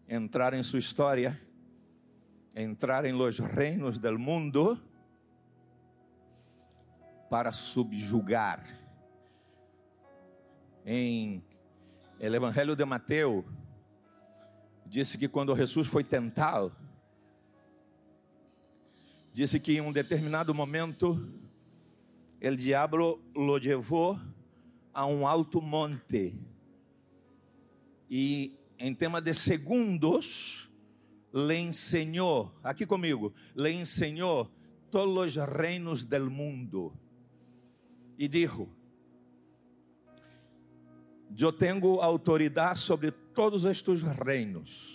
entrar 0.09 0.53
em 0.53 0.65
sua 0.65 0.81
história, 0.81 1.41
entrar 2.57 3.05
em 3.05 3.13
los 3.13 3.39
reinos 3.39 4.01
del 4.01 4.19
mundo 4.19 4.77
para 7.31 7.53
subjugar. 7.53 8.67
Em 10.85 11.41
el 12.19 12.35
Evangelho 12.35 12.75
de 12.75 12.85
Mateus 12.85 13.45
disse 14.85 15.17
que 15.17 15.29
quando 15.29 15.55
Jesus 15.55 15.87
foi 15.87 16.03
tentado, 16.03 16.75
disse 19.35 19.59
que 19.59 19.73
em 19.73 19.81
um 19.81 19.93
determinado 19.93 20.55
momento 20.55 21.29
o 22.41 22.57
diabo 22.57 23.21
lo 23.35 23.57
levou 23.57 24.19
a 24.93 25.05
um 25.07 25.27
alto 25.27 25.61
monte. 25.61 26.39
E 28.09 28.57
em 28.79 28.95
tema 28.95 29.21
de 29.21 29.35
segundos, 29.35 30.71
le 31.33 31.57
enseñó, 31.57 32.53
aqui 32.63 32.87
comigo, 32.87 33.35
le 33.57 33.73
enseñó 33.73 34.47
todos 34.89 35.37
os 35.37 35.49
reinos 35.49 36.05
del 36.05 36.31
mundo. 36.31 36.93
E 38.17 38.29
dijo: 38.29 38.69
Eu 41.37 41.53
tenho 41.53 42.01
autoridade 42.01 42.79
sobre 42.79 43.11
todos 43.11 43.65
estes 43.65 44.01
reinos, 44.01 44.94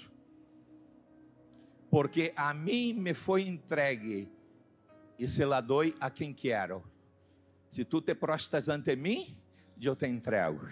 porque 1.89 2.34
a 2.36 2.54
mim 2.54 2.93
me 2.93 3.13
foi 3.13 3.47
entregue 3.47 4.30
e 5.17 5.28
se 5.28 5.45
la 5.45 5.62
doy 5.62 5.95
a 5.99 6.10
quem 6.10 6.34
quero. 6.34 6.84
Se 7.67 7.84
tu 7.84 8.02
te 8.02 8.15
prostras 8.15 8.69
ante 8.69 8.95
mim, 8.95 9.36
eu 9.80 9.95
te 9.95 10.08
entrego. 10.08 10.67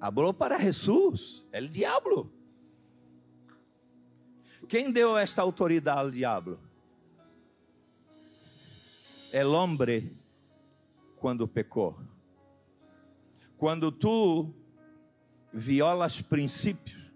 Hablou 0.00 0.32
para 0.32 0.58
Jesus, 0.58 1.46
é 1.52 1.60
o 1.60 1.68
diabo. 1.68 2.30
Quem 4.68 4.92
deu 4.92 5.16
esta 5.16 5.42
autoridade 5.42 6.00
ao 6.00 6.10
diabo? 6.10 6.58
El 9.32 9.48
hombre 9.54 10.12
quando 11.16 11.46
pecou. 11.48 11.98
Quando 13.56 13.90
tu 13.90 14.54
violas 15.52 16.22
princípios, 16.22 17.07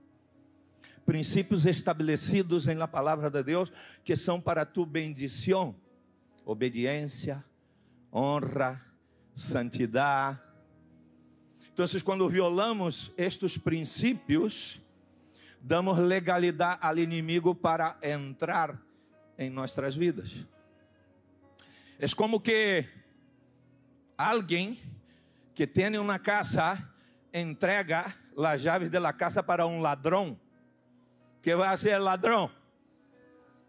princípios 1.05 1.67
estabelecidos 1.67 2.69
em 2.69 2.75
la 2.75 2.89
palavra 2.89 3.31
de 3.31 3.43
Deus, 3.43 3.73
que 4.05 4.17
são 4.17 4.41
para 4.41 4.65
tu 4.65 4.87
bendição, 4.87 5.75
obediência, 6.45 7.45
honra, 8.13 8.81
santidade. 9.35 10.39
Então, 11.73 11.87
quando 12.05 12.29
violamos 12.29 13.13
estes 13.17 13.57
princípios, 13.57 14.81
damos 15.61 15.99
legalidade 15.99 16.79
ao 16.83 16.99
inimigo 16.99 17.55
para 17.55 17.97
entrar 18.03 18.81
em 19.39 19.49
nossas 19.49 19.97
vidas. 19.97 20.47
É 21.99 22.07
como 22.17 22.41
que 22.41 22.85
alguém 24.19 24.79
que 25.55 25.67
tem 25.67 25.97
uma 25.99 26.19
casa 26.19 26.89
entrega 27.33 28.15
as 28.37 28.63
chaves 28.63 28.89
da 28.89 29.13
casa 29.13 29.43
para 29.43 29.67
um 29.67 29.81
ladrão. 29.81 30.39
Que 31.43 31.57
vai 31.57 31.77
ser 31.77 31.99
ladrão? 31.99 32.51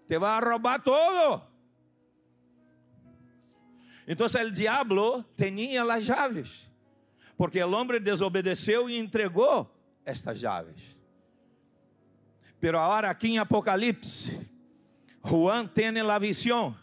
Te 0.07 0.19
vai 0.19 0.39
roubar 0.39 0.81
todo. 0.81 1.41
Então, 4.07 4.27
o 4.27 4.51
diabo 4.51 5.23
tinha 5.38 5.83
as 5.83 6.03
chaves, 6.03 6.69
porque 7.38 7.63
o 7.63 7.71
homem 7.71 8.01
desobedeceu 8.01 8.89
e 8.89 8.97
entregou 8.97 9.69
estas 10.05 10.39
chaves. 10.39 10.95
Pero 12.59 12.79
agora 12.79 13.09
aqui 13.09 13.29
em 13.29 13.39
Apocalipse, 13.39 14.39
Juan 15.25 15.67
tem 15.67 15.99
a 15.99 16.19
visão, 16.19 16.75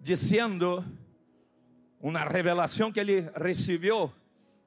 dizendo 0.00 0.84
uma 2.00 2.24
revelação 2.24 2.92
que 2.92 3.00
ele 3.00 3.30
recebeu. 3.34 4.12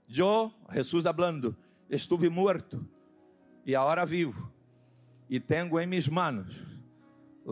Eu, 0.07 0.53
Jesus 0.71 1.05
hablando, 1.05 1.55
estive 1.89 2.29
morto 2.29 2.87
e 3.65 3.75
agora 3.75 4.05
vivo, 4.05 4.51
e 5.29 5.39
tenho 5.39 5.79
em 5.79 5.87
minhas 5.87 6.07
manos 6.07 6.55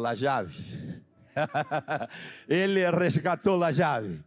as 0.06 0.20
chaves 0.20 1.04
Ele 2.48 2.90
resgatou 2.92 3.64
a 3.64 3.72
chave. 3.72 4.22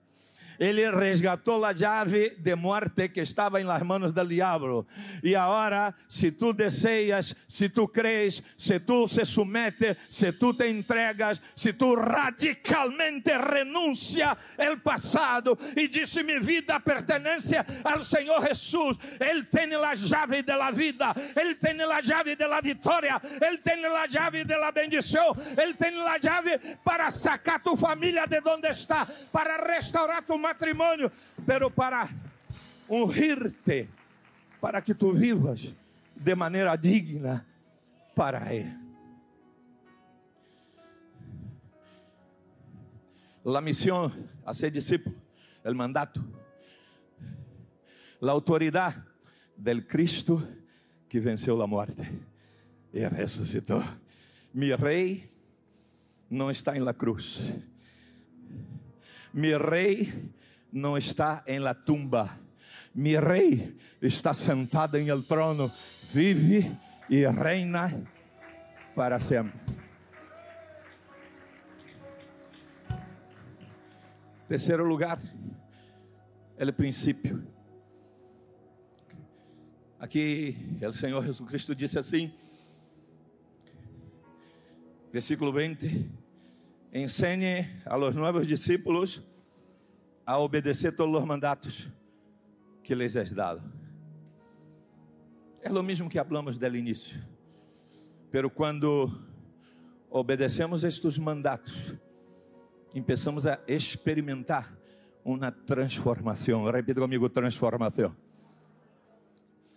Ele 0.58 0.90
resgatou 0.90 1.64
a 1.64 1.74
chave 1.74 2.36
de 2.38 2.54
morte 2.54 3.08
que 3.08 3.20
estava 3.20 3.60
em 3.60 3.64
las 3.64 3.82
manos 3.82 4.12
del 4.12 4.26
diabo. 4.26 4.86
E 5.22 5.34
agora, 5.34 5.94
se 6.08 6.32
tu 6.32 6.52
deseias, 6.52 7.34
se 7.46 7.68
tu 7.68 7.88
crees, 7.88 8.42
se 8.56 8.80
tu 8.80 9.06
se 9.08 9.24
submete, 9.24 9.96
se 10.10 10.32
tu 10.32 10.54
te 10.54 10.68
entregas, 10.68 11.40
se 11.54 11.72
tu 11.72 11.94
radicalmente 11.94 13.36
renuncia 13.36 14.36
el 14.58 14.80
passado 14.80 15.58
e 15.76 15.88
diz: 15.88 16.14
Minha 16.22 16.40
vida 16.40 16.80
pertence 16.80 17.56
ao 17.84 18.02
Senhor 18.02 18.40
Jesus. 18.46 18.98
Ele 19.20 19.44
tem 19.44 19.74
a 19.74 19.94
chave 19.94 20.42
da 20.42 20.70
vida, 20.70 21.14
Ele 21.34 21.54
tem 21.54 21.80
a 21.80 22.02
chave 22.02 22.36
da 22.36 22.60
vitória, 22.60 23.20
Ele 23.40 23.58
tem 23.58 23.84
a 23.84 24.08
chave 24.08 24.44
da 24.44 24.72
bendição, 24.72 25.34
Ele 25.56 25.74
tem 25.74 26.00
a 26.02 26.20
chave 26.20 26.58
para 26.84 27.10
sacar 27.10 27.60
tu 27.62 27.76
família 27.76 28.26
de 28.26 28.40
onde 28.44 28.68
está, 28.68 29.06
para 29.32 29.56
restaurar 29.74 30.22
tu 30.22 30.36
matrimônio, 30.46 31.10
pero 31.44 31.70
para 31.70 32.08
ungir-te, 32.88 33.88
para 34.60 34.80
que 34.80 34.94
tu 34.94 35.12
vivas 35.12 35.74
de 36.14 36.34
maneira 36.34 36.76
digna 36.76 37.44
para 38.14 38.52
Ele. 38.52 38.74
La 43.44 43.60
misión 43.60 44.12
a 44.44 44.52
ser 44.54 44.72
discípulo, 44.72 45.14
el 45.62 45.74
mandato, 45.74 46.20
la 48.20 48.32
autoridad 48.32 49.04
del 49.56 49.86
Cristo 49.86 50.42
que 51.08 51.20
venceu 51.20 51.62
a 51.62 51.66
morte 51.66 52.10
e 52.92 53.06
ressuscitou. 53.08 53.82
Mi 54.52 54.74
rei 54.74 55.30
não 56.30 56.50
está 56.50 56.76
em 56.76 56.80
la 56.80 56.94
cruz. 56.94 57.54
Mi 59.36 59.54
rei 59.54 60.32
não 60.72 60.96
está 60.96 61.44
em 61.46 61.58
la 61.58 61.74
tumba. 61.74 62.38
Mi 62.94 63.20
rei 63.20 63.76
está 64.00 64.32
sentado 64.32 64.96
em 64.96 65.10
el 65.10 65.24
trono, 65.24 65.70
vive 66.10 66.74
e 67.10 67.26
reina 67.26 68.02
para 68.94 69.20
sempre. 69.20 69.60
Terceiro 74.48 74.86
lugar, 74.86 75.20
é 76.56 76.64
o 76.64 76.72
princípio. 76.72 77.46
Aqui, 80.00 80.56
o 80.80 80.92
Senhor 80.94 81.22
Jesus 81.22 81.46
Cristo 81.46 81.74
disse 81.74 81.98
assim, 81.98 82.32
versículo 85.12 85.52
20: 85.52 86.25
Ensine 86.96 87.82
a 87.84 87.94
los 87.94 88.14
novos 88.14 88.46
discípulos 88.46 89.22
a 90.24 90.38
obedecer 90.38 90.96
todos 90.96 91.14
os 91.20 91.26
mandatos 91.26 91.86
que 92.82 92.94
lhes 92.94 93.14
és 93.16 93.34
dado. 93.34 93.60
É 95.60 95.70
o 95.70 95.82
mesmo 95.82 96.08
que 96.08 96.18
hablamos 96.18 96.56
del 96.56 96.74
início. 96.74 97.22
Pero 98.30 98.48
quando 98.48 99.12
obedecemos 100.08 100.84
estes 100.84 101.18
mandatos, 101.18 101.92
começamos 102.90 103.44
a 103.44 103.60
experimentar 103.68 104.74
uma 105.22 105.52
transformação. 105.52 106.64
Repita 106.64 106.98
comigo: 106.98 107.28
transformação. 107.28 108.16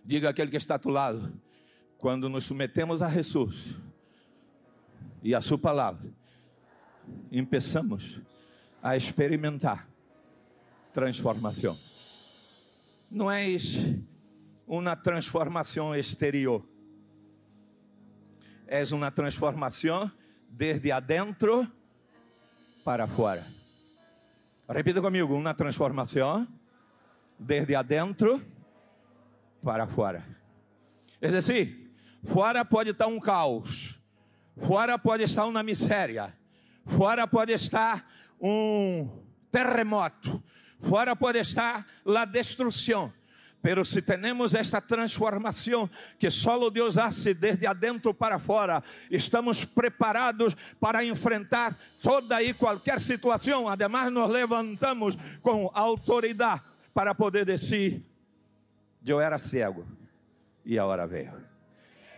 Diga 0.02 0.30
aquele 0.30 0.50
que 0.50 0.56
está 0.56 0.76
a 0.76 0.78
tu 0.78 0.88
lado, 0.88 1.38
quando 1.98 2.30
nos 2.30 2.44
submetemos 2.44 3.02
a 3.02 3.10
Jesus 3.10 3.76
e 5.22 5.34
a 5.34 5.42
Sua 5.42 5.58
palavra, 5.58 6.18
começamos 7.30 8.20
a 8.82 8.96
experimentar 8.96 9.88
transformação. 10.92 11.78
Não 13.10 13.30
é 13.30 13.46
uma 14.66 14.94
transformação 14.96 15.94
exterior, 15.94 16.64
é 18.66 18.82
uma 18.92 19.10
transformação 19.10 20.10
desde 20.48 20.92
adentro 20.92 21.70
para 22.84 23.06
fora. 23.06 23.46
Repita 24.68 25.00
comigo: 25.00 25.34
uma 25.34 25.54
transformação 25.54 26.46
desde 27.38 27.74
adentro 27.74 28.40
para 29.62 29.86
fora. 29.86 30.24
É 31.20 31.26
assim, 31.26 31.88
fora 32.22 32.64
pode 32.64 32.90
estar 32.90 33.06
um 33.06 33.18
caos, 33.18 33.98
fora 34.56 34.98
pode 34.98 35.24
estar 35.24 35.44
uma 35.46 35.62
miséria, 35.62 36.32
fora 36.84 37.26
pode 37.26 37.52
estar 37.52 38.06
um 38.40 39.08
terremoto, 39.50 40.42
fora 40.78 41.14
pode 41.14 41.38
estar 41.38 41.86
a 42.06 42.24
destruição. 42.24 43.12
Pero 43.62 43.84
se 43.84 44.00
temos 44.00 44.54
esta 44.54 44.80
transformação 44.80 45.88
que 46.18 46.30
só 46.30 46.70
Deus 46.70 46.96
hace 46.96 47.34
desde 47.34 47.66
adentro 47.66 48.14
para 48.14 48.38
fora, 48.38 48.82
estamos 49.10 49.64
preparados 49.66 50.56
para 50.80 51.04
enfrentar 51.04 51.76
toda 52.02 52.42
e 52.42 52.54
qualquer 52.54 52.98
situação. 53.00 53.68
Ademais, 53.68 54.10
nos 54.10 54.30
levantamos 54.30 55.16
com 55.42 55.70
autoridade 55.74 56.62
para 56.94 57.14
poder 57.14 57.44
dizer: 57.44 58.02
Eu 59.04 59.20
era 59.20 59.38
cego 59.38 59.86
e 60.64 60.78
a 60.78 60.86
hora 60.86 61.06
veio. 61.06 61.34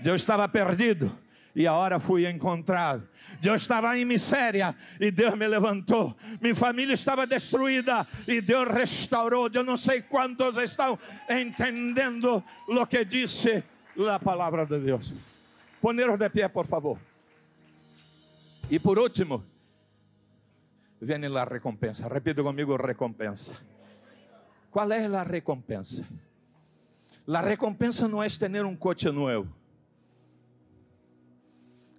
Eu 0.04 0.14
estava 0.14 0.48
perdido 0.48 1.16
e 1.54 1.66
a 1.66 1.74
hora 1.74 2.00
fui 2.00 2.28
encontrado. 2.28 3.08
Eu 3.42 3.54
estava 3.54 3.96
em 3.98 4.04
miséria 4.04 4.74
e 5.00 5.10
Deus 5.10 5.34
me 5.34 5.46
levantou. 5.46 6.16
Minha 6.40 6.54
família 6.54 6.94
estava 6.94 7.26
destruída 7.26 8.06
e 8.26 8.40
Deus 8.40 8.68
restaurou. 8.68 9.50
Eu 9.52 9.64
não 9.64 9.76
sei 9.76 10.02
quantos 10.02 10.56
estão 10.58 10.98
entendendo 11.28 12.42
o 12.68 12.86
que 12.86 13.04
disse 13.04 13.62
a 14.10 14.18
palavra 14.18 14.64
de 14.64 14.78
Deus. 14.78 15.12
Poneros 15.80 16.18
de 16.18 16.28
pé, 16.30 16.48
por 16.48 16.66
favor. 16.66 16.98
E 18.70 18.78
por 18.78 18.98
último, 18.98 19.44
vem 21.00 21.24
a 21.36 21.44
recompensa. 21.44 22.08
Repita 22.08 22.42
comigo: 22.42 22.76
recompensa. 22.76 23.52
Qual 24.70 24.90
é 24.90 25.04
a 25.04 25.22
recompensa? 25.22 26.06
A 27.28 27.40
recompensa 27.40 28.08
não 28.08 28.22
é 28.22 28.28
ter 28.28 28.64
um 28.64 28.74
coche 28.74 29.10
novo. 29.10 29.61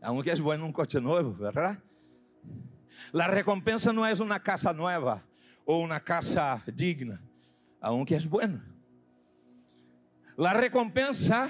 Aunque 0.03 0.31
é 0.31 0.35
bueno 0.35 0.65
um 0.65 0.71
coche 0.73 0.99
novo, 0.99 1.31
verdade? 1.31 1.81
A 3.13 3.27
recompensa 3.27 3.93
não 3.93 4.05
é 4.05 4.11
uma 4.13 4.37
casa 4.37 4.73
nova 4.73 5.23
ou 5.65 5.85
uma 5.85 5.97
casa 5.97 6.61
digna, 6.73 7.23
aunque 7.79 8.13
é 8.13 8.19
bueno. 8.19 8.61
A 10.37 10.51
recompensa 10.51 11.49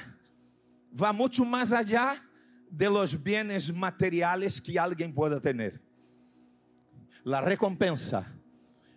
vai 0.92 1.12
muito 1.12 1.44
mais 1.44 1.74
allá 1.74 2.22
de 2.70 2.88
los 2.90 3.16
bienes 3.16 3.72
materiales 3.72 4.60
que 4.60 4.78
alguém 4.78 5.12
pueda 5.12 5.42
ter. 5.42 5.82
La 7.26 7.42
recompensa 7.42 8.24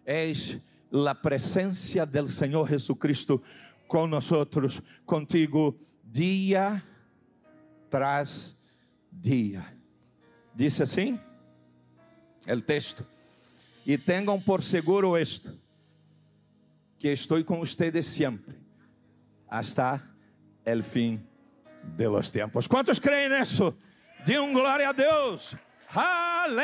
es 0.05 0.59
la 0.91 1.15
presencia 1.15 2.05
del 2.05 2.29
Señor 2.29 2.69
Jesucristo 2.69 3.43
con 3.89 4.11
nosotros, 4.11 4.83
contigo, 5.07 5.79
día 6.03 6.85
tras 7.89 8.51
día. 8.51 8.56
Dice 10.55 10.83
assim 10.83 11.21
el 12.47 12.63
texto. 12.63 13.05
E 13.87 13.99
tenham 13.99 14.41
por 14.41 14.63
seguro 14.63 15.17
esto, 15.17 15.53
que 16.99 17.09
estou 17.09 17.45
com 17.45 17.61
ustedes 17.61 18.07
sempre, 18.07 18.57
hasta 19.49 20.03
el 20.65 20.83
fim 20.83 21.21
de 21.97 22.09
los 22.09 22.31
tiempos. 22.33 22.67
¿Cuántos 22.67 22.99
creen 22.99 23.33
eso? 23.33 23.77
Digan 24.25 24.53
gloria 24.53 24.89
a 24.89 24.93
Deus. 24.93 25.57
Aleluia! 25.89 26.57